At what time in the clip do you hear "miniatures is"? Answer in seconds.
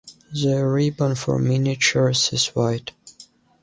1.37-2.55